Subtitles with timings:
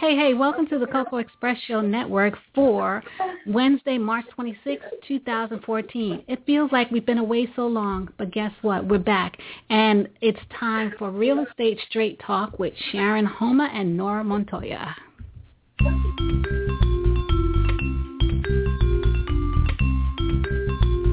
[0.00, 3.02] Hey, hey, welcome to the Cocoa Express Show Network for
[3.46, 6.24] Wednesday, March 26, 2014.
[6.26, 8.86] It feels like we've been away so long, but guess what?
[8.86, 9.36] We're back.
[9.68, 14.96] And it's time for Real Estate Straight Talk with Sharon Homer and Nora Montoya.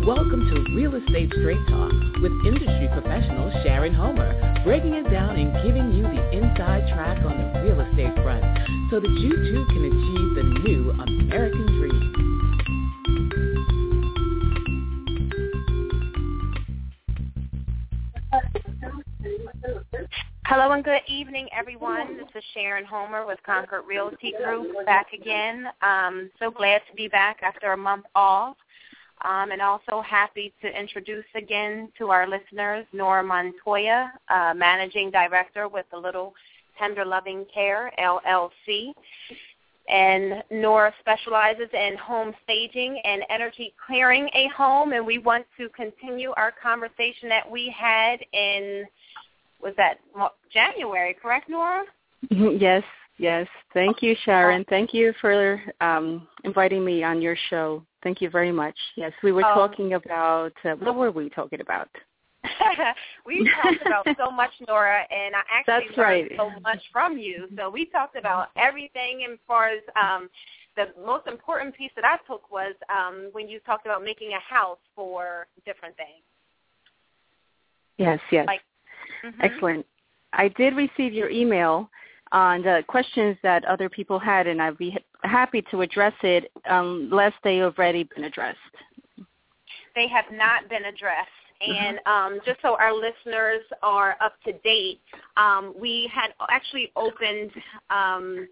[0.07, 1.91] Welcome to Real Estate Straight Talk
[2.21, 7.35] with industry professional Sharon Homer, breaking it down and giving you the inside track on
[7.35, 8.45] the real estate front
[8.91, 12.13] so that you too can achieve the new American dream.
[20.45, 22.17] Hello and good evening, everyone.
[22.17, 25.69] This is Sharon Homer with Concord Realty Group back again.
[25.81, 28.57] Um, so glad to be back after a month off.
[29.25, 35.67] Um, and also happy to introduce again to our listeners Nora Montoya, uh, Managing Director
[35.67, 36.35] with the Little
[36.77, 38.93] Tender Loving Care, LLC.
[39.89, 45.69] And Nora specializes in home staging and energy clearing a home, and we want to
[45.69, 48.85] continue our conversation that we had in,
[49.61, 49.99] was that
[50.53, 51.83] January, correct, Nora?
[52.29, 52.83] Yes,
[53.17, 53.47] yes.
[53.73, 54.65] Thank you, Sharon.
[54.69, 57.83] Thank you for um, inviting me on your show.
[58.03, 58.75] Thank you very much.
[58.95, 59.53] Yes, we were Oh.
[59.53, 61.89] talking about, uh, what were we talking about?
[63.25, 66.31] we talked about so much, Nora, and I actually That's learned right.
[66.37, 67.47] so much from you.
[67.57, 70.29] So we talked about everything as far as um,
[70.75, 74.39] the most important piece that I took was um, when you talked about making a
[74.39, 76.23] house for different things.
[77.97, 78.45] Yes, yes.
[78.47, 78.61] Like-
[79.23, 79.33] Mhm.
[79.39, 79.85] Excellent.
[80.33, 81.89] I did receive your email
[82.31, 87.09] on the questions that other people had, and I'd be happy to address it um,
[87.11, 88.57] unless they have already been addressed.
[89.95, 91.29] They have not been addressed.
[91.61, 91.71] Mm-hmm.
[91.71, 95.01] And um, just so our listeners are up to date,
[95.37, 97.51] um, we had actually opened
[97.89, 98.47] um,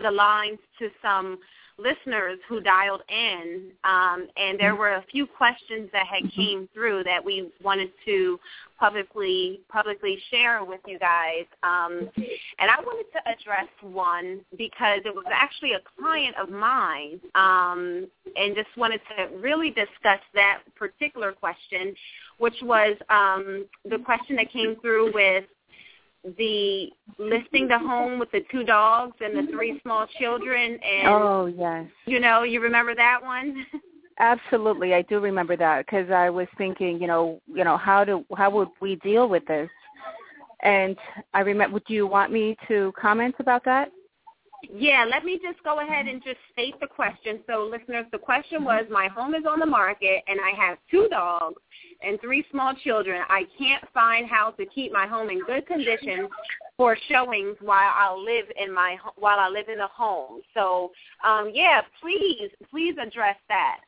[0.00, 1.38] the lines to some
[1.80, 7.04] listeners who dialed in, um, and there were a few questions that had came through
[7.04, 8.38] that we wanted to
[8.78, 11.44] publicly publicly share with you guys.
[11.62, 17.20] Um, and I wanted to address one because it was actually a client of mine,
[17.34, 21.94] um, and just wanted to really discuss that particular question,
[22.38, 25.44] which was um, the question that came through with
[26.36, 31.46] the listing the home with the two dogs and the three small children and Oh,
[31.46, 31.86] yes.
[32.06, 33.66] you know you remember that one
[34.20, 38.22] Absolutely, I do remember that because I was thinking, you know, you know, how do
[38.36, 39.70] how would we deal with this?
[40.62, 40.94] And
[41.32, 41.80] I remember.
[41.80, 43.90] Do you want me to comment about that?
[44.72, 47.40] Yeah let me just go ahead and just state the question.
[47.48, 51.08] So listeners the question was my home is on the market and i have two
[51.10, 51.60] dogs
[52.02, 53.22] and three small children.
[53.28, 56.28] I can't find how to keep my home in good condition
[56.76, 60.40] for showings while i live in my while i live in the home.
[60.54, 60.92] So
[61.24, 63.80] um yeah please please address that.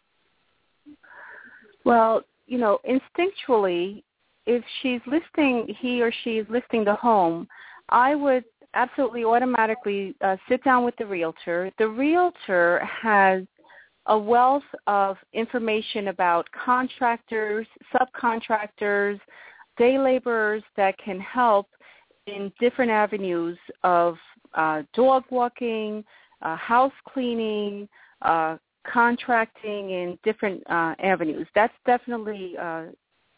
[1.84, 4.02] Well, you know, instinctually,
[4.46, 7.48] if she's listing, he or she is listing the home,
[7.88, 8.44] I would
[8.74, 11.70] absolutely automatically uh, sit down with the realtor.
[11.78, 13.44] The realtor has
[14.06, 19.20] a wealth of information about contractors, subcontractors,
[19.78, 21.68] day laborers that can help
[22.26, 24.16] in different avenues of
[24.54, 26.04] uh, dog walking,
[26.42, 27.88] uh, house cleaning,
[28.22, 28.56] uh,
[28.90, 31.46] contracting in different uh, avenues.
[31.54, 32.86] That's definitely uh,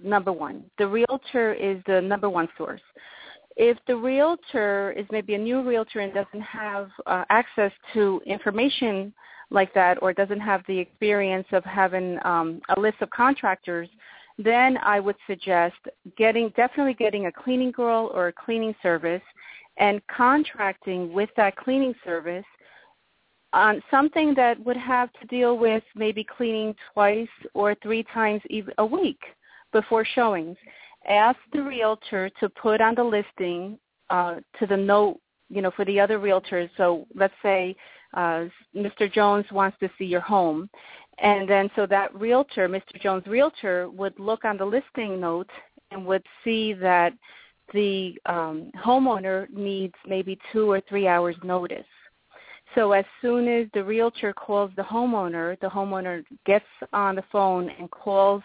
[0.02, 0.64] number one.
[0.78, 2.80] The realtor is the number one source.
[3.56, 9.12] If the realtor is maybe a new realtor and doesn't have uh, access to information
[9.50, 13.88] like that or doesn't have the experience of having um, a list of contractors,
[14.38, 15.76] then I would suggest
[16.16, 19.22] getting definitely getting a cleaning girl or a cleaning service
[19.76, 22.44] and contracting with that cleaning service
[23.52, 28.42] on something that would have to deal with maybe cleaning twice or three times
[28.78, 29.20] a week
[29.72, 30.56] before showings.
[31.08, 33.78] Ask the realtor to put on the listing
[34.10, 35.20] uh, to the note,
[35.50, 36.70] you know, for the other realtors.
[36.76, 37.76] So let's say
[38.14, 39.12] uh, Mr.
[39.12, 40.68] Jones wants to see your home,
[41.18, 43.00] And then so that realtor, Mr.
[43.00, 45.50] Jones' realtor, would look on the listing note
[45.90, 47.12] and would see that
[47.72, 51.86] the um, homeowner needs maybe two or three hours notice.
[52.74, 57.70] So as soon as the realtor calls the homeowner, the homeowner gets on the phone
[57.78, 58.42] and calls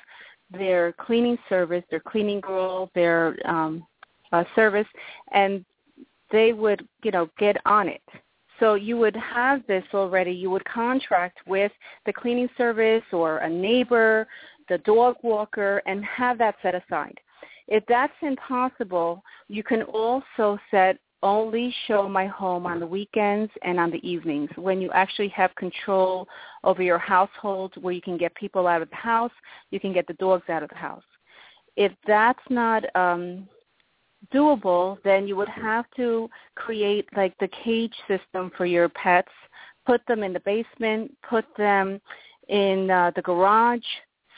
[0.52, 3.86] their cleaning service, their cleaning girl, their um,
[4.32, 4.88] uh, service,
[5.32, 5.64] and
[6.32, 8.02] they would, you know, get on it.
[8.60, 10.32] So you would have this already.
[10.32, 11.72] You would contract with
[12.06, 14.28] the cleaning service or a neighbor,
[14.68, 17.20] the dog walker, and have that set aside.
[17.68, 23.80] If that's impossible, you can also set only show my home on the weekends and
[23.80, 24.50] on the evenings.
[24.56, 26.28] When you actually have control
[26.64, 29.32] over your household where you can get people out of the house,
[29.72, 31.04] you can get the dogs out of the house.
[31.76, 33.48] If that's not um,
[34.34, 39.32] doable, then you would have to create like the cage system for your pets,
[39.86, 42.00] put them in the basement, put them
[42.48, 43.84] in uh, the garage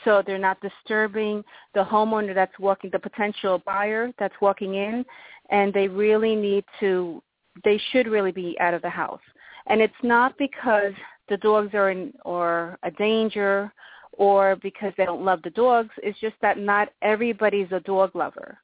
[0.04, 1.44] so they're not disturbing
[1.74, 5.04] the homeowner that's walking, the potential buyer that's walking in,
[5.52, 7.22] and they really need to,
[7.62, 9.20] they should really be out of the house.
[9.66, 10.94] And it's not because
[11.28, 13.72] the dogs are in or a danger
[14.12, 15.90] or because they don't love the dogs.
[15.98, 18.58] It's just that not everybody's a dog lover.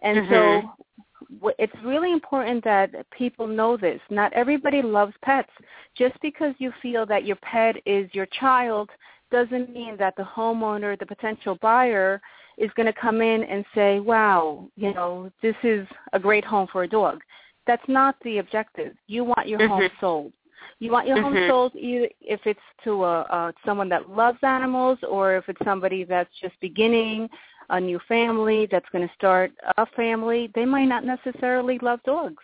[0.00, 0.66] And mm-hmm.
[0.66, 4.00] so it's really important that people know this.
[4.10, 5.52] Not everybody loves pets.
[5.96, 8.90] Just because you feel that your pet is your child
[9.30, 12.20] doesn't mean that the homeowner, the potential buyer,
[12.58, 16.68] is going to come in and say, wow, you know, this is a great home
[16.70, 17.20] for a dog.
[17.66, 18.94] That's not the objective.
[19.06, 19.68] You want your mm-hmm.
[19.68, 20.32] home sold.
[20.78, 21.36] You want your mm-hmm.
[21.36, 25.64] home sold either if it's to a, uh, someone that loves animals or if it's
[25.64, 27.28] somebody that's just beginning
[27.70, 32.42] a new family that's going to start a family, they might not necessarily love dogs.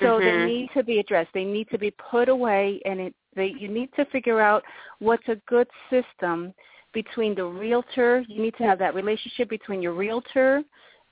[0.00, 0.24] So mm-hmm.
[0.24, 1.30] they need to be addressed.
[1.34, 4.64] They need to be put away, and it, they, you need to figure out
[4.98, 6.54] what's a good system
[6.92, 8.24] between the realtor.
[8.28, 10.62] You need to have that relationship between your realtor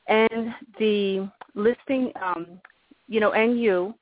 [0.06, 2.61] and the listing, um,
[3.09, 3.94] you know, and you.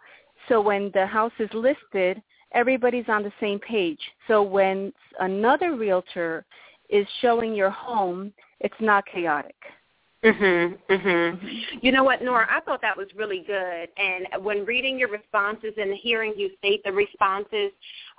[0.49, 2.23] So when the house is listed,
[2.53, 4.01] everybody's on the same page.
[4.27, 6.45] So when another realtor
[6.89, 9.57] is showing your home, it's not chaotic.
[10.23, 10.77] Mhm.
[10.89, 11.83] Mhm.
[11.83, 12.47] You know what, Nora?
[12.51, 13.89] I thought that was really good.
[13.97, 17.71] And when reading your responses and hearing you state the responses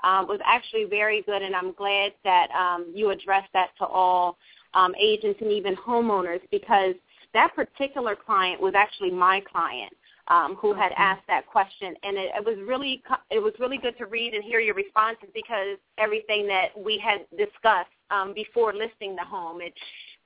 [0.04, 1.42] um, was actually very good.
[1.42, 4.38] And I'm glad that um, you addressed that to all
[4.74, 6.96] um, agents and even homeowners because
[7.34, 9.94] that particular client was actually my client.
[10.28, 13.02] Um, who had asked that question, and it, it was really
[13.32, 17.26] it was really good to read and hear your responses because everything that we had
[17.36, 19.60] discussed um, before listing the home.
[19.60, 19.74] It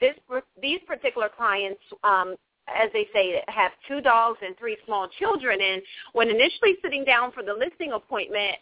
[0.01, 0.13] this
[0.61, 2.35] these particular clients um,
[2.67, 5.59] as they say, have two dogs and three small children.
[5.61, 5.81] And
[6.13, 8.55] when initially sitting down for the listing appointment,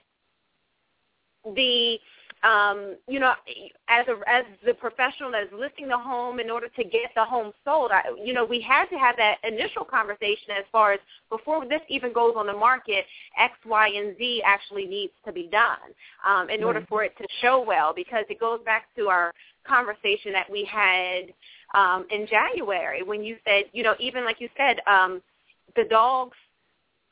[1.43, 1.99] the
[2.43, 3.33] um, you know,
[3.88, 7.23] as a as the professional that is listing the home in order to get the
[7.23, 10.99] home sold, I, you know, we had to have that initial conversation as far as
[11.29, 13.05] before this even goes on the market,
[13.38, 15.77] X, Y, and Z actually needs to be done
[16.25, 19.31] um, in order for it to show well because it goes back to our
[19.67, 21.31] conversation that we had
[21.75, 25.21] um, in January when you said, you know, even like you said, um,
[25.75, 26.35] the dogs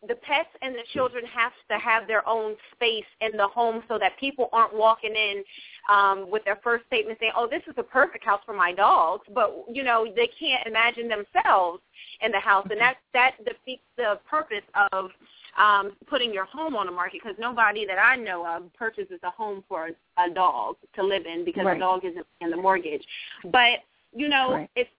[0.07, 3.99] the pets and the children have to have their own space in the home so
[3.99, 5.43] that people aren't walking in
[5.91, 9.25] um with their first statement saying, "Oh, this is a perfect house for my dogs,"
[9.33, 11.81] but you know they can't imagine themselves
[12.21, 15.11] in the house, and that that defeats the purpose of
[15.57, 19.31] um putting your home on the market because nobody that I know of purchases a
[19.31, 21.73] home for a, a dog to live in because right.
[21.73, 23.03] the dog isn't in the mortgage.
[23.51, 23.79] But
[24.13, 24.69] you know, right.
[24.75, 24.89] it's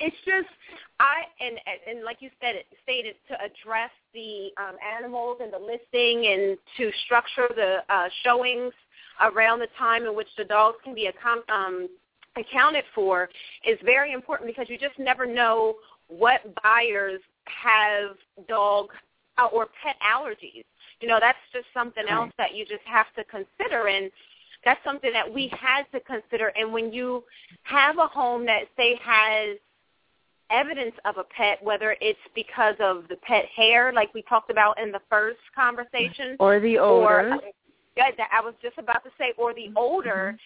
[0.00, 0.48] it's just
[1.00, 1.58] I and
[1.88, 6.58] and like you said, it stated to address the um, animals and the listing and
[6.76, 8.72] to structure the uh, showings
[9.20, 11.88] around the time in which the dogs can be account, um,
[12.36, 13.28] accounted for
[13.66, 15.74] is very important because you just never know
[16.08, 18.16] what buyers have
[18.48, 18.88] dog
[19.38, 20.64] uh, or pet allergies.
[21.00, 24.10] You know, that's just something else that you just have to consider and
[24.64, 27.24] that's something that we had to consider and when you
[27.64, 29.56] have a home that say has
[30.52, 34.80] evidence of a pet, whether it's because of the pet hair, like we talked about
[34.80, 37.34] in the first conversation, or the odor.
[37.34, 37.40] Or,
[37.96, 40.36] yeah, that I was just about to say, or the odor.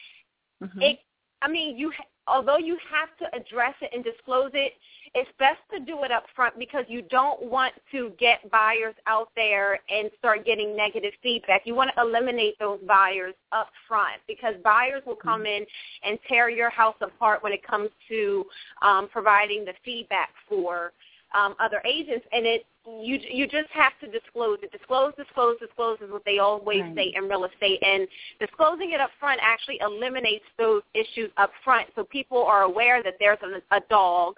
[0.63, 0.81] Mm-hmm.
[0.81, 0.99] It,
[1.43, 1.93] I mean, you
[2.29, 4.73] although you have to address it and disclose it,
[5.15, 9.29] it's best to do it up front because you don't want to get buyers out
[9.35, 11.63] there and start getting negative feedback.
[11.65, 15.63] You want to eliminate those buyers up front because buyers will come mm-hmm.
[15.63, 15.67] in
[16.05, 18.45] and tear your house apart when it comes to
[18.83, 20.93] um, providing the feedback for
[21.35, 24.71] um, other agents, and it you you just have to disclose it.
[24.73, 26.95] Disclose, disclose, disclose is what they always right.
[26.95, 28.07] say in real estate, and
[28.39, 33.15] disclosing it up front actually eliminates those issues up front, so people are aware that
[33.19, 34.37] there's a, a dog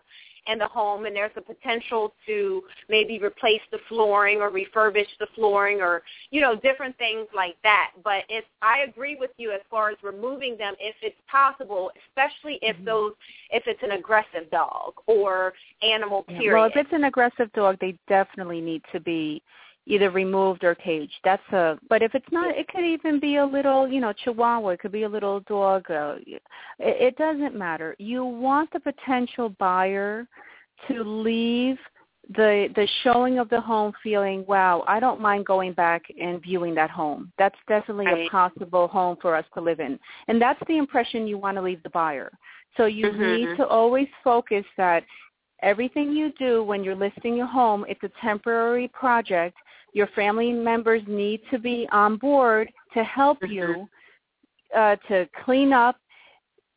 [0.48, 5.26] in the home and there's a potential to maybe replace the flooring or refurbish the
[5.34, 7.92] flooring or you know different things like that.
[8.02, 12.58] But if i agree with you as far as removing them if it's possible especially
[12.62, 12.84] if mm-hmm.
[12.86, 13.12] those
[13.50, 15.52] if it's an aggressive dog or
[15.82, 19.42] animal period well if it's an aggressive dog they definitely need to be
[19.88, 21.14] either removed or caged.
[21.24, 21.78] That's a.
[21.88, 24.70] But if it's not, it could even be a little, you know, Chihuahua.
[24.70, 25.90] It could be a little dog.
[25.90, 26.42] Uh, it,
[26.78, 27.96] it doesn't matter.
[27.98, 30.28] You want the potential buyer
[30.86, 31.78] to leave
[32.36, 36.74] the the showing of the home feeling, wow, I don't mind going back and viewing
[36.74, 37.32] that home.
[37.38, 38.26] That's definitely right.
[38.26, 39.98] a possible home for us to live in.
[40.28, 42.30] And that's the impression you want to leave the buyer.
[42.76, 43.34] So you mm-hmm.
[43.34, 45.04] need to always focus that
[45.62, 49.56] everything you do when you're listing your home, it's a temporary project
[49.92, 53.52] your family members need to be on board to help mm-hmm.
[53.52, 53.88] you
[54.76, 55.96] uh, to clean up.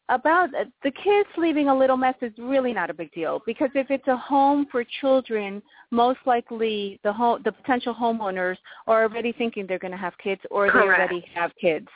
[0.09, 3.69] About uh, the kids leaving a little mess is really not a big deal because
[3.75, 9.31] if it's a home for children, most likely the home, the potential homeowners are already
[9.31, 10.85] thinking they're going to have kids or Correct.
[10.85, 11.87] they already have kids.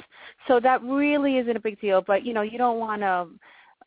[0.48, 2.02] So that really isn't a big deal.
[2.06, 3.28] But you know, you don't want to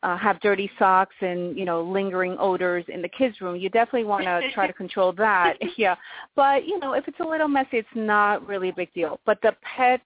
[0.03, 4.05] uh, have dirty socks and you know lingering odors in the kids room you definitely
[4.05, 5.95] want to try to control that yeah
[6.35, 9.39] but you know if it's a little messy it's not really a big deal but
[9.41, 10.03] the pets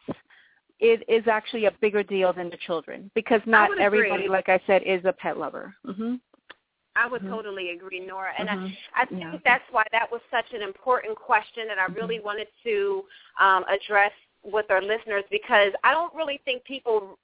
[0.80, 4.82] it is actually a bigger deal than the children because not everybody like i said
[4.84, 6.20] is a pet lover mhm
[6.96, 7.32] I would mm-hmm.
[7.32, 8.66] totally agree, Nora, and mm-hmm.
[8.96, 9.38] I, I think yeah.
[9.44, 12.26] that's why that was such an important question that I really mm-hmm.
[12.26, 13.04] wanted to
[13.42, 14.12] um, address
[14.44, 17.18] with our listeners because I don't really think people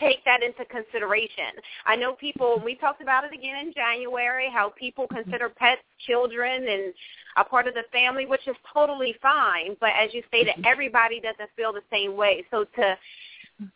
[0.00, 1.60] take that into consideration.
[1.86, 6.66] I know people, we talked about it again in January, how people consider pets children
[6.68, 6.94] and
[7.36, 9.76] a part of the family, which is totally fine.
[9.80, 10.66] But as you stated, mm-hmm.
[10.66, 12.44] everybody doesn't feel the same way.
[12.50, 12.96] So to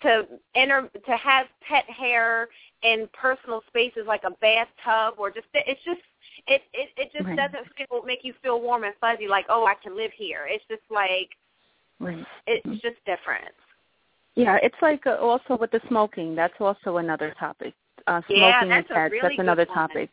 [0.03, 2.49] to enter to have pet hair
[2.83, 6.01] in personal spaces like a bathtub or just it's just
[6.49, 7.37] it it, it just right.
[7.37, 10.49] doesn't feel make you feel warm and fuzzy like oh I can live here.
[10.49, 11.31] It's just like
[12.01, 12.27] right.
[12.47, 13.55] it's just different.
[14.39, 16.37] Yeah, it's like uh, also with the smoking.
[16.37, 17.75] That's also another topic.
[18.07, 19.13] Uh, smoking yeah, that's and pets.
[19.13, 19.77] Really that's another one.
[19.77, 20.11] topic.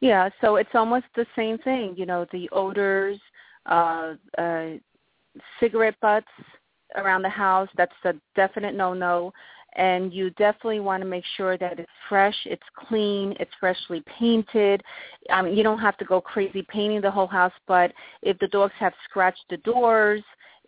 [0.00, 1.94] Yeah, so it's almost the same thing.
[1.94, 3.18] You know, the odors,
[3.66, 4.70] uh, uh,
[5.60, 6.26] cigarette butts
[6.96, 7.68] around the house.
[7.76, 9.30] That's a definite no-no.
[9.76, 14.82] And you definitely want to make sure that it's fresh, it's clean, it's freshly painted.
[15.28, 18.48] I mean, you don't have to go crazy painting the whole house, but if the
[18.48, 20.22] dogs have scratched the doors,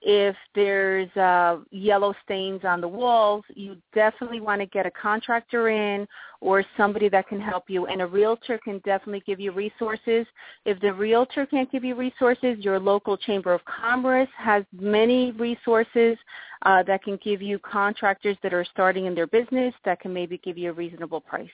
[0.04, 5.68] if there's uh, yellow stains on the walls, you definitely want to get a contractor
[5.68, 6.08] in
[6.40, 7.86] or somebody that can help you.
[7.86, 10.26] And a realtor can definitely give you resources.
[10.64, 16.18] If the realtor can't give you resources, your local chamber of commerce has many resources
[16.62, 20.38] uh, that can give you contractors that are starting in their business that can maybe
[20.38, 21.48] give you a reasonable price.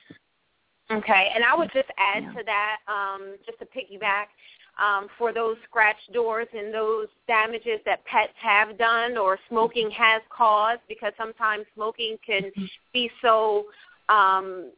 [0.91, 2.33] Okay, and I would just add yeah.
[2.33, 4.29] to that, um, just to piggyback,
[4.79, 10.23] um, for those scratched doors and those damages that pets have done or smoking has
[10.31, 12.65] caused because sometimes smoking can mm-hmm.
[12.93, 13.65] be so
[14.09, 14.71] um,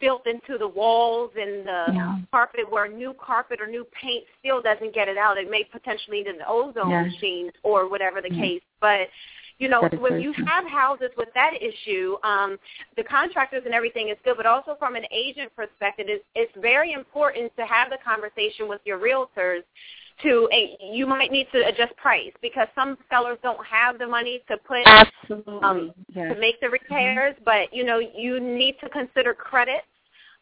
[0.00, 2.16] built into the walls and the yeah.
[2.30, 5.38] carpet where new carpet or new paint still doesn't get it out.
[5.38, 7.04] It may potentially need an ozone yeah.
[7.04, 8.42] machine or whatever the yeah.
[8.42, 8.62] case.
[8.80, 9.08] But
[9.58, 10.44] you know, when you true.
[10.46, 12.58] have houses with that issue, um,
[12.96, 16.92] the contractors and everything is good, but also from an agent perspective, it's, it's very
[16.92, 19.62] important to have the conversation with your realtors
[20.22, 24.42] to a, you might need to adjust price because some sellers don't have the money
[24.48, 24.86] to put
[25.62, 26.32] um, yes.
[26.32, 27.44] to make the repairs, mm-hmm.
[27.44, 29.82] but you know you need to consider credit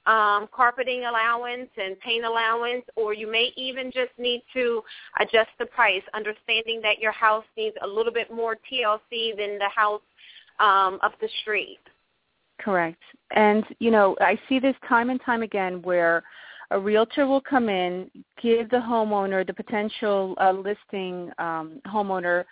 [0.07, 4.83] um, carpeting allowance and paint allowance, or you may even just need to
[5.21, 9.69] adjust the price, understanding that your house needs a little bit more TLC than the
[9.75, 10.03] house
[10.59, 11.79] um, up the street.
[12.61, 13.03] Correct.
[13.35, 16.23] And, you know, I see this time and time again where
[16.71, 22.45] a realtor will come in, give the homeowner, the potential uh, listing um, homeowner,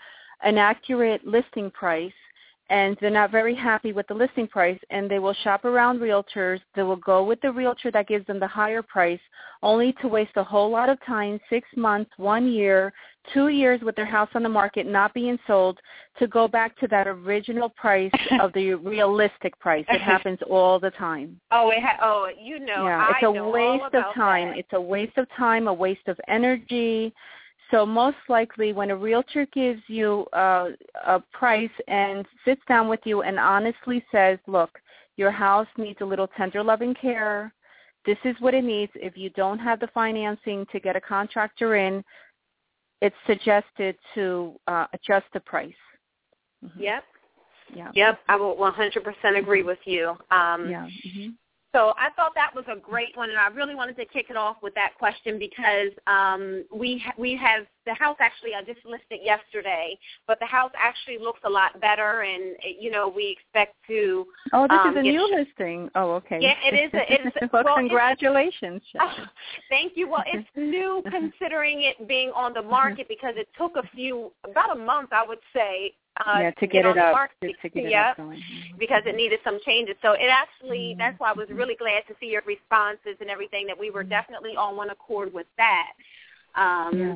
[0.43, 2.13] an accurate listing price
[2.71, 6.61] and they're not very happy with the listing price and they will shop around realtors.
[6.77, 9.21] They will go with the realtor that gives them the higher price
[9.63, 12.93] only to waste a whole lot of time, six months, one year,
[13.35, 15.79] two years with their house on the market not being sold
[16.21, 19.85] to go back to that original price of the realistic price.
[19.89, 21.41] It happens all the time.
[21.51, 24.51] Oh, it ha- oh, you know, yeah, it's I a waste of time.
[24.51, 24.59] That.
[24.59, 27.13] It's a waste of time, a waste of energy.
[27.71, 30.71] So most likely when a realtor gives you uh,
[31.07, 34.71] a price and sits down with you and honestly says, look,
[35.17, 37.53] your house needs a little tender loving care,
[38.07, 38.93] This is what it needs.
[38.95, 42.03] If you don't have the financing to get a contractor in,
[43.03, 45.73] it's suggested to uh, adjust the price.
[46.65, 46.81] Mm-hmm.
[46.81, 47.05] Yep.
[47.75, 47.91] Yeah.
[47.95, 48.21] Yep.
[48.29, 50.11] I will 100% agree with you.
[50.31, 50.89] Um, yeah.
[51.07, 51.29] Mm-hmm.
[51.73, 54.37] So I thought that was a great one, and I really wanted to kick it
[54.37, 58.85] off with that question because um, we ha- we have the house actually I just
[58.85, 59.97] listed yesterday,
[60.27, 64.27] but the house actually looks a lot better, and you know we expect to.
[64.53, 65.89] Oh, this um, is a new sh- listing.
[65.95, 66.39] Oh, okay.
[66.41, 66.91] Yeah, it is.
[66.93, 67.33] A, it is.
[67.53, 68.83] Well, well, congratulations.
[69.01, 69.13] Oh,
[69.69, 70.09] thank you.
[70.09, 74.77] Well, it's new considering it being on the market because it took a few about
[74.77, 78.09] a month, I would say, uh, yeah, to get, it up, to, to get yeah,
[78.09, 78.43] it up going.
[78.79, 79.95] because it needed some changes.
[80.03, 80.99] So it actually, mm-hmm.
[80.99, 84.03] that's why I was really glad to see your responses and everything that we were
[84.03, 85.93] definitely on one accord with that.
[86.57, 87.15] Um, yeah.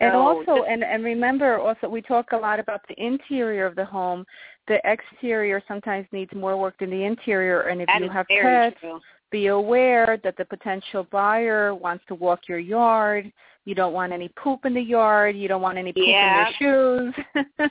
[0.00, 3.66] And so also, just, and and remember, also we talk a lot about the interior
[3.66, 4.26] of the home.
[4.66, 9.00] The exterior sometimes needs more work than the interior, and if you have pets, true.
[9.30, 13.32] be aware that the potential buyer wants to walk your yard.
[13.64, 15.36] You don't want any poop in the yard.
[15.36, 16.48] You don't want any poop Yeah.
[16.48, 17.70] in your shoes.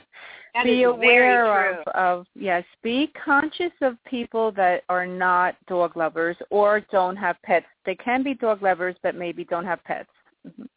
[0.54, 2.64] That be aware of, of yes.
[2.82, 7.66] Be conscious of people that are not dog lovers or don't have pets.
[7.86, 10.10] They can be dog lovers, but maybe don't have pets.
[10.46, 10.68] Mhm.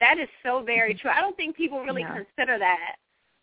[0.00, 1.10] That is so very true.
[1.10, 2.14] I don't think people really Yeah.
[2.14, 2.96] consider that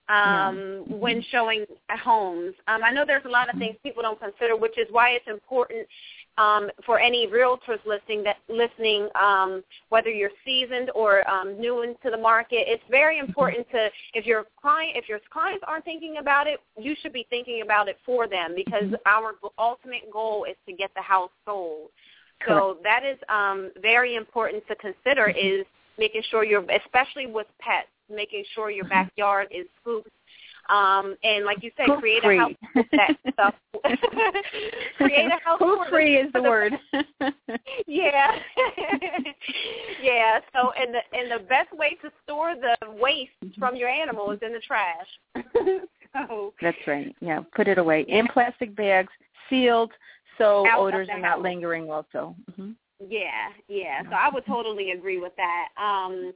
[0.08, 2.53] um, when showing homes.
[2.67, 5.27] Um, I know there's a lot of things people don't consider, which is why it's
[5.27, 5.88] important
[6.38, 12.10] um, for any realtors listening that listening, um, whether you're seasoned or um, new into
[12.12, 12.65] the market.
[12.68, 16.96] It's very important to if your client if your clients aren't thinking about it, you
[17.01, 21.01] should be thinking about it for them because our ultimate goal is to get the
[21.01, 21.89] house sold.
[22.48, 25.65] So that is um, very important to consider is
[25.98, 30.10] making sure you're, especially with pets, making sure your backyard is scooped.
[30.69, 32.38] Um, and like you said, create free.
[32.38, 33.55] a house with that stuff.
[34.98, 36.74] create a house free is the word.
[37.88, 38.36] yeah,
[40.01, 40.39] yeah.
[40.53, 44.39] So, and the and the best way to store the waste from your animal is
[44.41, 45.07] in the trash.
[46.27, 47.15] so, That's right.
[47.22, 49.12] Yeah, put it away in plastic bags,
[49.50, 49.91] sealed,
[50.38, 51.91] so odors are not lingering.
[51.91, 52.36] Also.
[52.55, 54.03] hmm yeah, yeah.
[54.03, 55.67] So I would totally agree with that.
[55.77, 56.34] Um,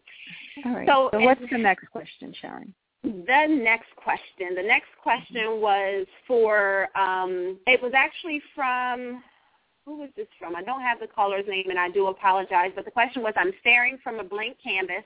[0.66, 0.88] All right.
[0.88, 2.74] So, So, what's the next question, Sharon?
[3.04, 4.56] The next question.
[4.56, 6.88] The next question was for.
[6.98, 9.24] Um, it was actually from.
[9.86, 10.56] Who was this from?
[10.56, 12.72] I don't have the caller's name, and I do apologize.
[12.76, 15.04] But the question was, I'm staring from a blank canvas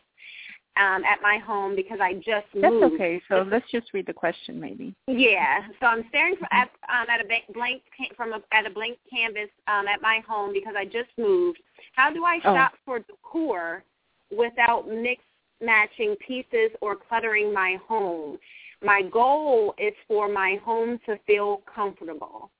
[0.75, 2.83] um, at my home because I just That's moved.
[2.83, 3.21] That's okay.
[3.29, 4.95] So let's just read the question, maybe.
[5.07, 7.83] Yeah, so I'm staring for, at um, at a blank
[8.17, 11.59] from a, at a blank canvas um, at my home because I just moved.
[11.93, 12.55] How do I Oh.
[12.55, 13.83] shop for decor
[14.35, 15.21] without mix
[15.61, 18.37] matching pieces or cluttering my home?
[18.81, 22.51] My goal is for my home to feel comfortable.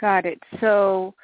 [0.00, 0.40] Got it.
[0.60, 1.14] So,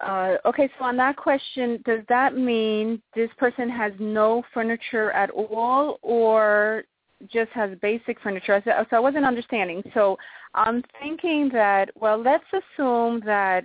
[0.00, 0.68] uh, okay.
[0.78, 6.84] So on that question, does that mean this person has no furniture at all, or
[7.30, 8.60] just has basic furniture?
[8.64, 9.82] So so I wasn't understanding.
[9.94, 10.18] So
[10.54, 13.64] I'm thinking that well, let's assume that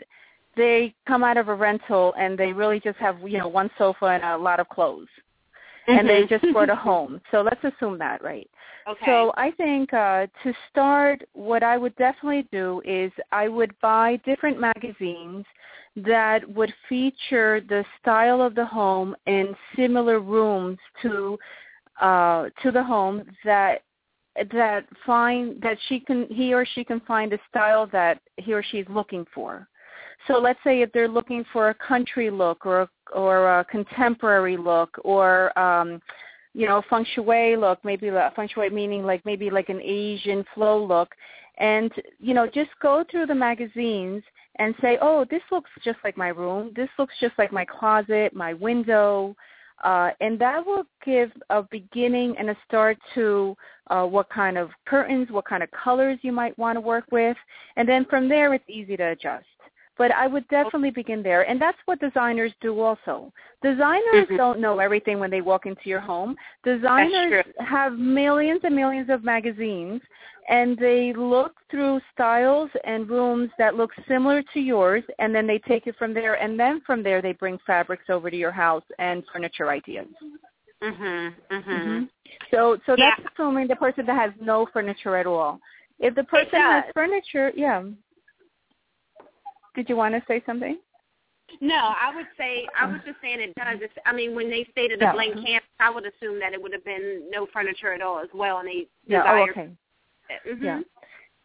[0.56, 4.06] they come out of a rental and they really just have you know one sofa
[4.06, 5.08] and a lot of clothes,
[5.88, 7.22] and they just bought a home.
[7.32, 8.50] So let's assume that, right?
[8.88, 9.06] Okay.
[9.06, 14.18] So I think uh, to start, what I would definitely do is I would buy
[14.26, 15.46] different magazines
[15.96, 21.38] that would feature the style of the home in similar rooms to
[22.02, 23.84] uh, to the home that
[24.52, 28.64] that find that she can he or she can find a style that he or
[28.64, 29.68] she is looking for.
[30.28, 34.98] So let's say if they're looking for a country look or or a contemporary look
[35.04, 36.02] or um,
[36.54, 40.84] you know, feng shui look, maybe feng shui meaning like maybe like an Asian flow
[40.84, 41.14] look,
[41.58, 44.24] and you know, just go through the magazines
[44.58, 46.72] and say, oh, this looks just like my room.
[46.76, 49.36] This looks just like my closet, my window,
[49.84, 53.56] uh, and that will give a beginning and a start to
[53.88, 57.38] uh, what kind of curtains, what kind of colors you might want to work with,
[57.76, 59.46] and then from there it's easy to adjust.
[59.98, 63.32] But I would definitely begin there, and that's what designers do also.
[63.62, 64.38] Designers Mhm.
[64.38, 66.36] don't know everything when they walk into your home.
[66.64, 70.02] Designers have millions and millions of magazines,
[70.50, 75.60] and they look through styles and rooms that look similar to yours, and then they
[75.60, 78.84] take it from there, and then from there they bring fabrics over to your house
[79.00, 80.08] and furniture ideas.
[80.82, 81.34] Mhm.
[81.50, 81.64] Mhm.
[81.66, 82.10] Mhm.
[82.52, 83.16] So, so Yeah.
[83.16, 85.60] that's assuming the person that has no furniture at all.
[86.00, 87.84] If the person has furniture, yeah.
[89.76, 90.78] Did you want to say something?
[91.62, 93.78] No, I would say I was just saying it does.
[93.82, 95.14] It's, I mean, when they stated a Yeah.
[95.14, 98.30] blank canvas, I would assume that it would have been no furniture at all as
[98.34, 99.24] well, and they Yeah.
[99.28, 99.70] Oh, okay.
[100.46, 100.64] Mhm.
[100.64, 100.82] Yeah.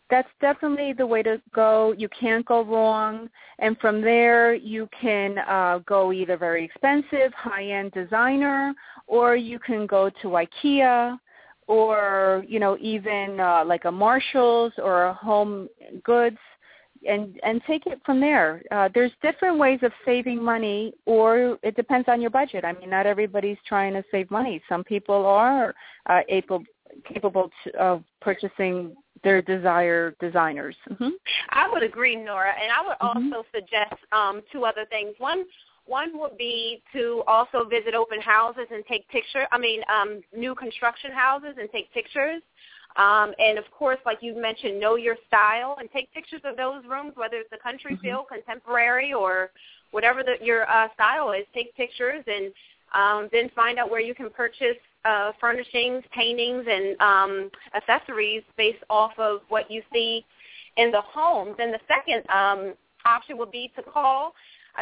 [0.09, 1.93] that's definitely the way to go.
[1.93, 3.31] You can't go wrong.
[3.61, 8.75] And from there, you can uh, go either very expensive, high-end designer,
[9.07, 11.17] or you can go to IKEA,
[11.69, 15.69] or you know even uh, like a Marshalls or a Home
[16.03, 16.39] Goods,
[17.09, 18.63] and and take it from there.
[18.71, 22.65] Uh, there's different ways of saving money, or it depends on your budget.
[22.65, 24.63] I mean, not everybody's trying to save money.
[24.69, 25.75] Some people are
[26.07, 26.63] uh, able
[27.13, 30.77] capable to, of purchasing their desired designers.
[30.91, 31.11] Mm-hmm.
[31.51, 33.33] I would agree, Nora, and I would mm-hmm.
[33.35, 35.15] also suggest um, two other things.
[35.19, 35.45] One
[35.87, 39.47] one would be to also visit open houses and take pictures.
[39.51, 42.43] I mean, um, new construction houses and take pictures.
[42.97, 46.85] Um, and of course, like you mentioned, know your style and take pictures of those
[46.85, 48.03] rooms, whether it's a country mm-hmm.
[48.03, 49.51] feel, contemporary, or
[49.93, 51.45] whatever the, your uh, style is.
[51.55, 52.53] Take pictures and
[52.93, 58.83] um, then find out where you can purchase uh, furnishings, paintings, and um, accessories based
[58.91, 60.25] off of what you see
[60.77, 61.55] in the homes.
[61.57, 62.75] Then the second um,
[63.05, 64.35] option would be to call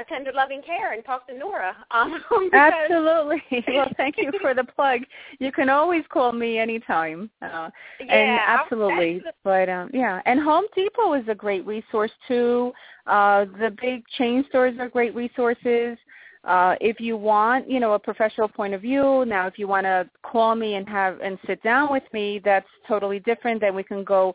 [0.04, 1.76] tender loving care and talk to Nora.
[1.90, 2.20] Um,
[2.52, 3.42] Absolutely.
[3.68, 5.00] Well, thank you for the plug.
[5.38, 7.30] You can always call me anytime.
[7.42, 9.22] Uh, yeah, and absolutely.
[9.42, 12.72] But um, yeah, and Home Depot is a great resource too.
[13.06, 15.98] Uh, the big chain stores are great resources.
[16.44, 19.84] Uh, if you want, you know, a professional point of view, now if you want
[19.84, 23.60] to call me and have and sit down with me, that's totally different.
[23.60, 24.34] Then we can go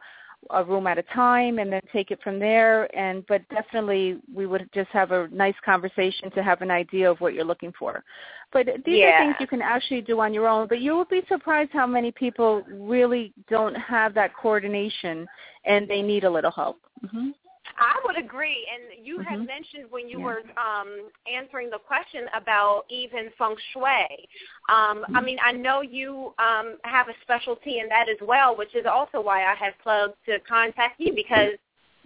[0.49, 2.93] a room at a time and then take it from there.
[2.97, 7.19] And but definitely we would just have a nice conversation to have an idea of
[7.21, 8.03] what you're looking for.
[8.51, 9.07] But these yeah.
[9.07, 10.67] are things you can actually do on your own.
[10.67, 15.27] But you will be surprised how many people really don't have that coordination
[15.65, 16.79] and they need a little help.
[17.03, 17.29] Mm-hmm.
[17.77, 18.67] I would agree.
[18.71, 19.29] And you mm-hmm.
[19.29, 20.25] had mentioned when you yeah.
[20.25, 24.27] were um, answering the question about even feng shui.
[24.69, 25.15] Um, mm-hmm.
[25.15, 28.85] I mean, I know you um, have a specialty in that as well, which is
[28.85, 31.57] also why I had plugged to contact you because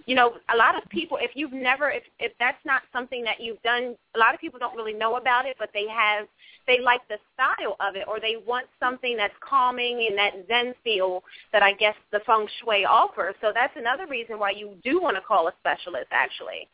[0.07, 3.41] you know, a lot of people, if you've never, if, if that's not something that
[3.41, 6.27] you've done, a lot of people don't really know about it, but they have,
[6.67, 10.73] they like the style of it, or they want something that's calming and that Zen
[10.83, 13.35] feel that I guess the feng shui offers.
[13.41, 16.67] So that's another reason why you do want to call a specialist, actually.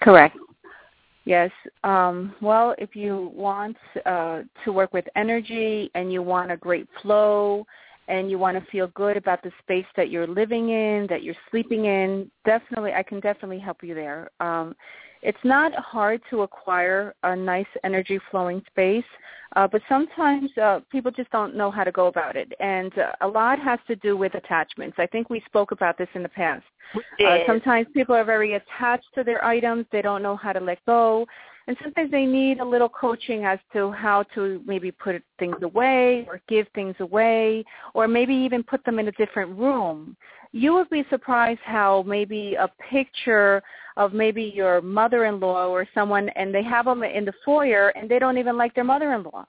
[0.00, 0.36] Correct.
[1.24, 1.50] Yes.
[1.84, 6.86] Um, well, if you want uh, to work with energy and you want a great
[7.00, 7.64] flow
[8.08, 11.34] and you want to feel good about the space that you're living in, that you're
[11.50, 14.30] sleeping in, definitely, I can definitely help you there.
[14.40, 14.76] Um,
[15.24, 19.04] it's not hard to acquire a nice energy flowing space,
[19.56, 22.52] uh, but sometimes uh, people just don't know how to go about it.
[22.60, 24.96] And uh, a lot has to do with attachments.
[24.98, 26.64] I think we spoke about this in the past.
[26.94, 29.86] Uh, sometimes people are very attached to their items.
[29.90, 31.26] They don't know how to let go
[31.66, 36.26] and sometimes they need a little coaching as to how to maybe put things away
[36.28, 40.16] or give things away or maybe even put them in a different room.
[40.52, 43.62] You would be surprised how maybe a picture
[43.96, 48.18] of maybe your mother-in-law or someone and they have them in the foyer and they
[48.18, 49.46] don't even like their mother-in-law.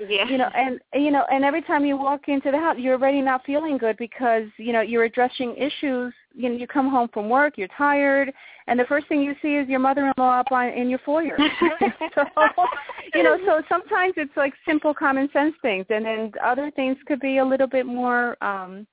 [0.00, 0.28] Yeah.
[0.28, 3.20] You know, and you know, and every time you walk into the house, you're already
[3.20, 6.12] not feeling good because you know you're addressing issues.
[6.34, 8.32] You know, you come home from work, you're tired,
[8.66, 11.38] and the first thing you see is your mother-in-law up on in your foyer.
[12.14, 12.24] so,
[13.14, 17.20] you know, so sometimes it's like simple common sense things, and then other things could
[17.20, 18.86] be a little bit more um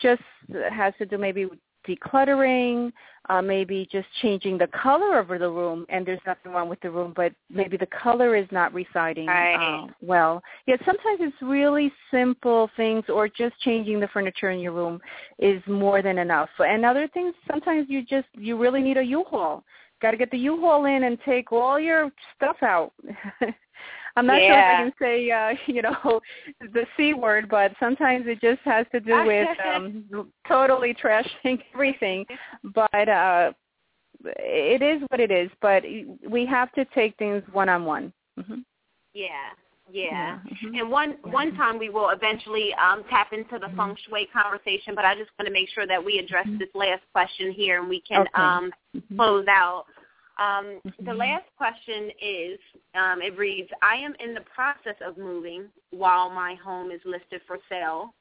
[0.00, 0.22] just
[0.70, 2.92] has to do maybe with decluttering,
[3.28, 6.90] uh, maybe just changing the color of the room, and there's nothing wrong with the
[6.90, 9.84] room, but maybe the color is not residing right.
[9.84, 10.42] uh, well.
[10.66, 15.00] Yeah, sometimes it's really simple things, or just changing the furniture in your room
[15.38, 16.50] is more than enough.
[16.58, 19.64] And other things, sometimes you just you really need a U-Haul.
[20.02, 22.92] Got to get the U-Haul in and take all your stuff out.
[24.16, 24.48] I'm not yeah.
[24.48, 26.20] sure if I can say, uh, you know,
[26.60, 30.04] the c word, but sometimes it just has to do with um,
[30.48, 32.24] totally trashing everything.
[32.74, 33.52] But uh,
[34.24, 35.50] it is what it is.
[35.60, 35.84] But
[36.28, 38.12] we have to take things one on one.
[39.14, 39.50] Yeah.
[39.92, 40.74] Yeah, mm-hmm.
[40.74, 45.04] and one one time we will eventually um, tap into the feng shui conversation, but
[45.04, 46.58] I just want to make sure that we address mm-hmm.
[46.58, 48.30] this last question here and we can okay.
[48.34, 49.16] um, mm-hmm.
[49.16, 49.84] close out.
[50.38, 51.04] Um, mm-hmm.
[51.04, 52.58] The last question is,
[52.94, 57.40] um, it reads, I am in the process of moving while my home is listed
[57.46, 58.14] for sale.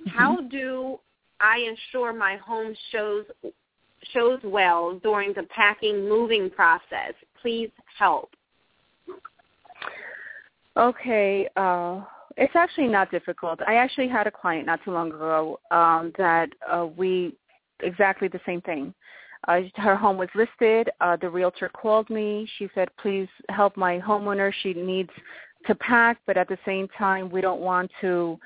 [0.00, 0.10] Mm-hmm.
[0.10, 0.98] How do
[1.40, 3.24] I ensure my home shows
[4.12, 7.14] shows well during the packing moving process?
[7.40, 8.30] Please help.
[10.76, 12.02] Okay, uh,
[12.36, 13.60] it's actually not difficult.
[13.66, 17.34] I actually had a client not too long ago um, that uh, we
[17.80, 18.92] exactly the same thing.
[19.46, 20.90] Uh, her home was listed.
[21.00, 22.48] Uh, the realtor called me.
[22.58, 24.52] She said, please help my homeowner.
[24.62, 25.10] She needs
[25.66, 28.38] to pack, but at the same time, we don't want to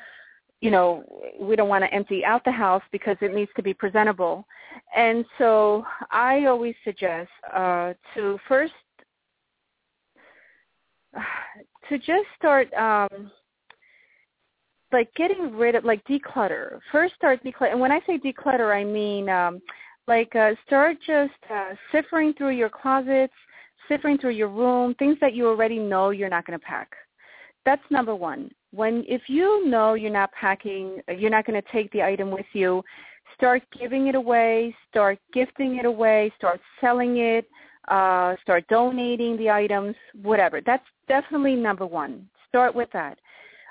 [0.60, 1.04] you know,
[1.40, 4.46] we don't want to empty out the house because it needs to be presentable.
[4.94, 8.74] And so I always suggest uh, to first
[11.88, 13.30] to just start um,
[14.92, 16.78] like getting rid of like declutter.
[16.92, 19.60] First, start declutter, and when I say declutter, I mean um,
[20.10, 23.32] like uh, start just uh, sifting through your closets,
[23.88, 26.90] sifting through your room, things that you already know you're not going to pack.
[27.64, 28.50] That's number one.
[28.72, 32.46] When if you know you're not packing, you're not going to take the item with
[32.54, 32.82] you,
[33.36, 37.48] start giving it away, start gifting it away, start selling it,
[37.86, 40.60] uh, start donating the items, whatever.
[40.60, 42.28] That's definitely number one.
[42.48, 43.16] Start with that.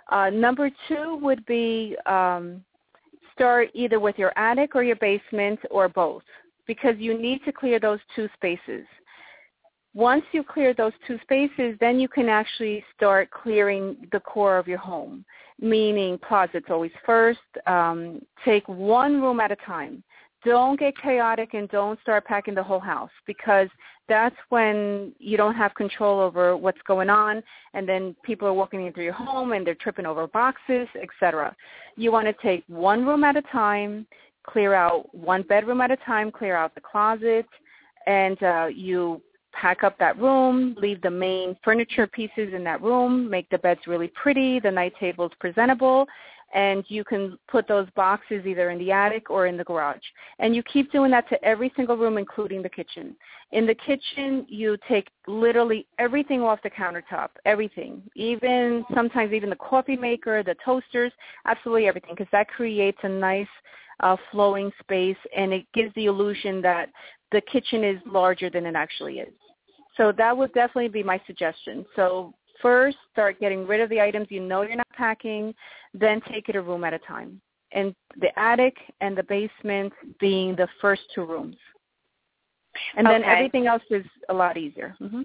[0.10, 2.64] Uh, number two would be um,
[3.40, 6.24] start either with your attic or your basement or both
[6.68, 8.86] because you need to clear those two spaces.
[9.94, 14.68] Once you clear those two spaces, then you can actually start clearing the core of
[14.68, 15.24] your home,
[15.60, 17.40] meaning closets always first.
[17.66, 20.04] Um, take one room at a time
[20.46, 23.68] don't get chaotic and don't start packing the whole house because
[24.08, 28.86] that's when you don't have control over what's going on and then people are walking
[28.86, 31.56] into your home and they're tripping over boxes, etc.
[31.96, 34.08] You want to take one room at a time,
[34.44, 37.46] clear out one bedroom at a time, clear out the closet,
[38.08, 39.22] and uh, you
[39.52, 43.82] pack up that room, leave the main furniture pieces in that room, make the beds
[43.88, 46.08] really pretty, the night tables presentable,
[46.54, 50.02] and you can put those boxes either in the attic or in the garage.
[50.40, 53.16] And you keep doing that to every single room, including the kitchen.
[53.52, 59.56] In the kitchen, you take literally everything off the countertop, everything, even sometimes even the
[59.56, 61.12] coffee maker, the toasters,
[61.46, 63.48] absolutely everything, because that creates a nice
[64.00, 66.90] uh, flowing space, and it gives the illusion that
[67.32, 69.34] the kitchen is larger than it actually is.
[69.98, 71.86] So that would definitely be my suggestion.
[71.96, 75.54] So first start getting rid of the items you know you're not packing,
[75.94, 77.42] then take it a room at a time.
[77.72, 81.56] And the attic and the basement being the first two rooms.
[82.98, 83.20] And okay.
[83.20, 84.96] then everything else is a lot easier.
[85.02, 85.22] Mm-hmm.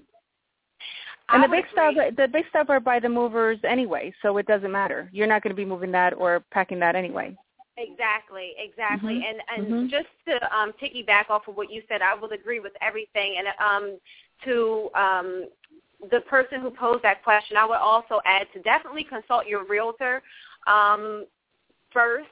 [1.31, 1.73] And the big agree.
[1.73, 5.09] stuff, the big stuff are by the movers anyway, so it doesn't matter.
[5.13, 7.35] You're not going to be moving that or packing that anyway.
[7.77, 9.15] Exactly, exactly.
[9.15, 9.91] Mhm, And and mhm.
[9.91, 13.37] just to um piggyback off of what you said, I will agree with everything.
[13.39, 13.99] And um
[14.45, 15.49] to um
[16.11, 20.23] the person who posed that question, I would also add to definitely consult your realtor
[20.67, 21.27] um
[21.93, 22.29] first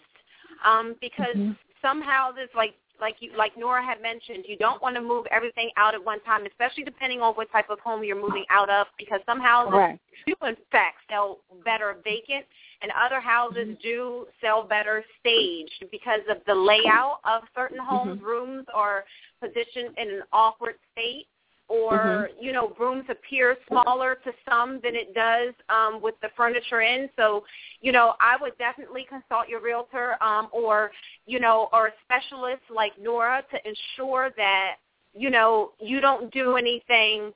[0.64, 1.56] um because Mhm.
[1.80, 5.70] somehow this like like you like Nora had mentioned, you don't want to move everything
[5.76, 8.86] out at one time, especially depending on what type of home you're moving out of
[8.96, 10.00] because some houses Correct.
[10.26, 12.46] do in fact sell better vacant
[12.80, 18.20] and other houses do sell better staged because of the layout of certain homes.
[18.22, 19.04] Rooms are
[19.40, 21.26] positioned in an awkward state
[21.68, 26.82] or, you know, rooms appear smaller to some than it does um, with the furniture
[26.82, 27.08] in.
[27.16, 27.44] So,
[27.80, 30.90] you know, I would definitely consult your realtor um, or,
[31.26, 34.76] you know, or a specialist like Nora to ensure that,
[35.14, 37.32] you know, you don't do anything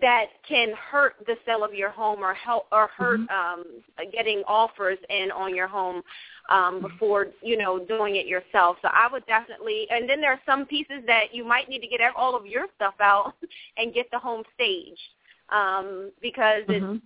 [0.00, 3.64] that can hurt the sale of your home or help or hurt um
[4.12, 6.00] getting offers in on your home
[6.48, 8.76] um before you know doing it yourself.
[8.82, 11.88] So i would definitely and then there are some pieces that you might need to
[11.88, 13.34] get all of your stuff out
[13.76, 15.00] and get the home staged
[15.48, 17.02] um because it Mhm.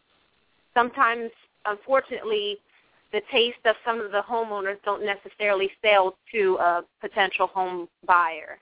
[0.74, 1.30] sometimes
[1.64, 2.58] unfortunately
[3.12, 8.58] the taste of some of the homeowners don't necessarily sell to a potential home buyer.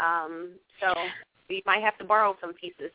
[0.00, 0.50] Um
[0.80, 1.10] so
[1.48, 2.90] you might have to borrow some pieces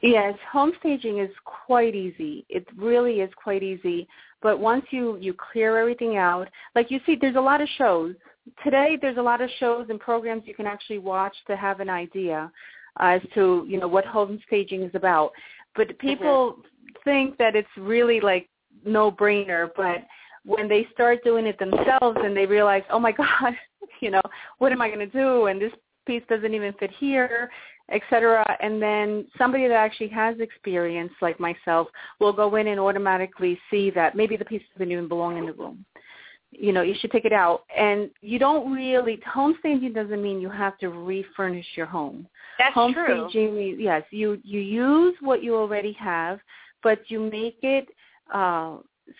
[0.00, 2.46] Yes, home staging is quite easy.
[2.48, 4.06] It really is quite easy.
[4.40, 8.14] But once you you clear everything out, like you see, there's a lot of shows
[8.62, 8.96] today.
[9.00, 12.50] There's a lot of shows and programs you can actually watch to have an idea
[13.00, 15.32] as to you know what home staging is about.
[15.74, 16.58] But people
[17.04, 18.48] think that it's really like
[18.84, 20.04] no brainer, but
[20.44, 23.54] when they start doing it themselves and they realize, oh my God,
[24.00, 24.22] you know,
[24.58, 25.46] what am I going to do?
[25.46, 25.72] And this
[26.06, 27.50] piece doesn't even fit here,
[27.90, 28.44] et cetera.
[28.60, 31.88] And then somebody that actually has experience, like myself,
[32.20, 35.52] will go in and automatically see that maybe the piece doesn't even belong in the
[35.52, 35.84] room.
[36.50, 37.64] You know, you should take it out.
[37.76, 42.26] And you don't really, home staging doesn't mean you have to refurnish your home.
[42.58, 46.40] that's home true staging yes, you, you use what you already have,
[46.82, 47.88] but you make it
[48.32, 48.76] uh,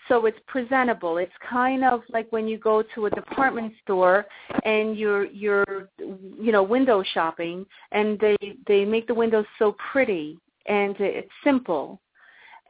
[0.08, 1.18] so it's presentable.
[1.18, 4.26] It's kind of like when you go to a department store
[4.64, 10.38] and you're you're you know window shopping and they they make the windows so pretty
[10.66, 12.00] and it's simple.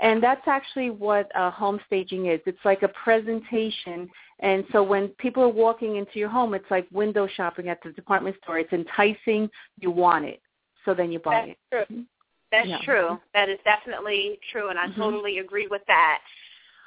[0.00, 2.40] And that's actually what uh, home staging is.
[2.46, 4.08] It's like a presentation.
[4.38, 7.90] And so when people are walking into your home, it's like window shopping at the
[7.90, 8.60] department store.
[8.60, 9.50] It's enticing.
[9.80, 10.40] You want it.
[10.84, 11.88] So then you buy That's it.
[11.88, 12.04] true.
[12.52, 12.78] That's Yeah.
[12.84, 13.20] true.
[13.34, 14.96] That is definitely true, and I Mhm.
[14.96, 16.22] totally agree with that.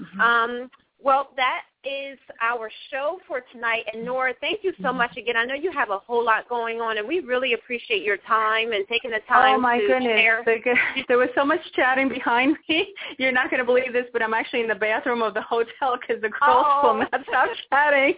[0.02, 0.20] Mhm.
[0.22, 3.84] Um, well, that is our show for tonight.
[3.92, 5.36] And Nora, thank you so much again.
[5.36, 8.72] I know you have a whole lot going on, and we really appreciate your time
[8.74, 9.56] and taking the time.
[9.56, 10.44] Oh my to goodness, share.
[11.08, 12.94] there was so much chatting behind me.
[13.18, 15.98] You're not going to believe this, but I'm actually in the bathroom of the hotel
[16.00, 16.82] because the girls Oh.
[16.84, 18.16] will not stop chatting.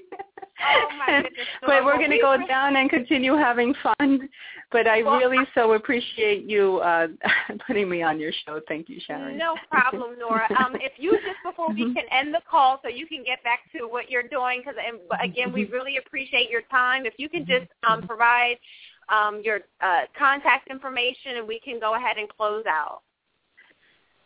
[0.66, 4.30] Oh, my goodness, but we're going to go down and continue having fun.
[4.72, 7.08] But I really so appreciate you uh,
[7.68, 8.60] putting me on your show.
[8.68, 9.38] Thank you, Sharon.
[9.38, 10.48] No problem, Nora.
[10.58, 11.94] Um, if you just before we Mhm.
[11.94, 14.76] can end the call, so you can get back to what you're doing, because
[15.22, 17.06] again, we really appreciate your time.
[17.06, 18.58] If you can just um, provide
[19.10, 23.02] um, your uh, contact information, and we can go ahead and close out.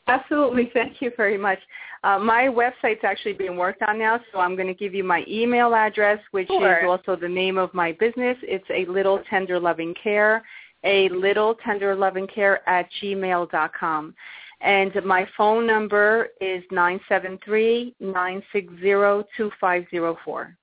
[0.08, 0.72] Absolutely.
[0.74, 1.60] Thank you very much.
[2.04, 5.26] Uh, my website's actually being worked on now, so I'm going to give you my
[5.28, 6.78] email address, which Sure.
[6.78, 8.38] is also the name of my business.
[8.44, 10.46] It's a little tender loving care,
[10.86, 14.16] a little tender loving care at gmail dot com.
[14.62, 20.58] And my phone number is nine seven three nine six zero two five zero four.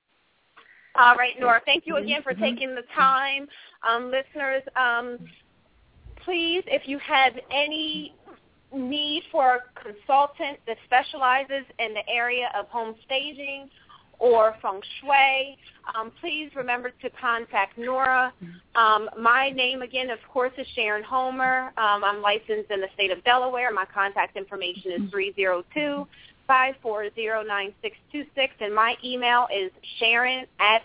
[0.97, 1.61] All right, Nora.
[1.65, 2.41] Thank you again for Mhm.
[2.41, 3.49] taking the time,
[3.83, 4.63] um, listeners.
[4.77, 5.19] Um,
[6.17, 8.15] please, if you have any
[8.73, 13.71] need for a consultant that specializes in the area of home staging
[14.19, 15.57] or feng shui,
[15.95, 18.33] um, please remember to contact Nora.
[18.75, 21.73] Um, my name, again, of course, is Sharon Homer.
[21.77, 23.73] Um, I'm licensed in the state of Delaware.
[23.73, 26.07] My contact information is 302
[26.49, 30.83] 5409626, and my email is sharon at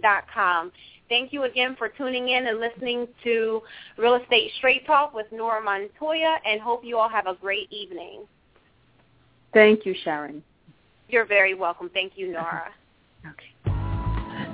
[0.00, 0.70] dot com.
[1.08, 3.62] Thank you again for tuning in and listening to
[3.96, 8.24] Real Estate Straight Talk with Nora Montoya, and hope you all have a great evening.
[9.54, 10.42] Thank you, Sharon.
[11.08, 11.90] You're very welcome.
[11.92, 12.70] Thank you, Nora.
[13.26, 13.74] Okay.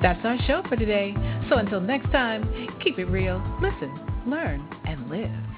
[0.01, 1.15] That's our show for today.
[1.51, 2.49] So until next time,
[2.83, 3.93] keep it real, listen,
[4.27, 5.54] learn, and live.